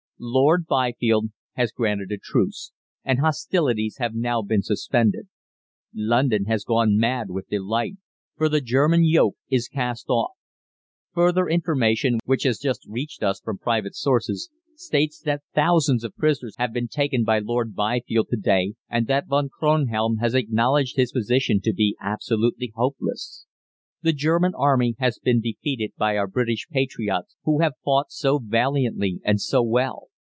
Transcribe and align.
"Lord 0.23 0.67
Byfield 0.67 1.31
has 1.53 1.71
granted 1.71 2.11
a 2.11 2.17
truce, 2.21 2.73
and 3.03 3.17
hostilities 3.17 3.97
have 3.97 4.13
now 4.13 4.43
been 4.43 4.61
suspended. 4.61 5.27
"London 5.95 6.45
has 6.45 6.63
gone 6.63 6.95
mad 6.95 7.31
with 7.31 7.47
delight, 7.49 7.95
for 8.37 8.47
the 8.47 8.61
German 8.61 9.03
yoke 9.03 9.35
is 9.49 9.67
cast 9.67 10.09
off. 10.09 10.33
Further 11.15 11.49
information 11.49 12.19
which 12.25 12.43
has 12.43 12.59
just 12.59 12.85
reached 12.87 13.23
us 13.23 13.39
from 13.41 13.57
private 13.57 13.95
sources 13.95 14.51
states 14.75 15.19
that 15.21 15.41
thousands 15.55 16.03
of 16.03 16.15
prisoners 16.15 16.53
have 16.59 16.71
been 16.71 16.87
taken 16.87 17.23
by 17.23 17.39
Lord 17.39 17.73
Byfield 17.73 18.27
to 18.29 18.35
day, 18.37 18.75
and 18.87 19.07
that 19.07 19.25
Von 19.25 19.49
Kronhelm 19.49 20.19
has 20.19 20.35
acknowledged 20.35 20.97
his 20.97 21.11
position 21.11 21.59
to 21.61 21.73
be 21.73 21.97
absolutely 21.99 22.71
hopeless. 22.75 23.47
"The 24.03 24.11
great 24.11 24.19
German 24.19 24.51
Army 24.53 24.93
has 24.99 25.17
been 25.17 25.41
defeated 25.41 25.93
by 25.97 26.15
our 26.15 26.27
British 26.27 26.67
patriots, 26.69 27.35
who 27.43 27.61
have 27.61 27.73
fought 27.83 28.11
so 28.11 28.37
valiantly 28.37 29.19
and 29.25 29.41
so 29.41 29.63
well. 29.63 30.09